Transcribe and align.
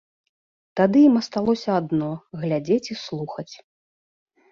Тады 0.79 0.99
ім 1.09 1.15
асталося 1.21 1.69
адно 1.81 2.07
глядзець 2.45 2.91
і 2.95 2.97
слухаць. 3.05 3.49